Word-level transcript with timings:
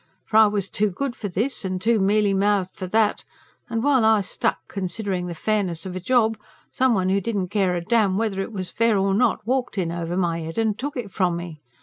For 0.25 0.37
I 0.37 0.47
was 0.47 0.67
too 0.71 0.89
good 0.89 1.15
for 1.15 1.27
this 1.27 1.63
and 1.63 1.79
too 1.79 1.99
mealy 1.99 2.33
mouthed 2.33 2.71
for 2.75 2.87
that; 2.87 3.23
and 3.69 3.83
while 3.83 4.03
I 4.03 4.21
stuck, 4.21 4.57
considerin' 4.67 5.27
the 5.27 5.35
fairness 5.35 5.85
of 5.85 5.95
a 5.95 5.99
job, 5.99 6.39
some 6.71 6.95
one 6.95 7.09
who 7.09 7.21
didn't 7.21 7.49
care 7.49 7.75
a 7.75 7.81
damn 7.81 8.17
whether 8.17 8.41
it 8.41 8.51
was 8.51 8.71
fair 8.71 8.97
or 8.97 9.13
not, 9.13 9.45
walked 9.45 9.77
in 9.77 9.91
over 9.91 10.17
my 10.17 10.39
head 10.39 10.57
and 10.57 10.75
took 10.75 10.97
it 10.97 11.11
from 11.11 11.35
me. 11.37 11.59